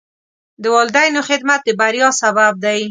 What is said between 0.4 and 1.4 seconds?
د والدینو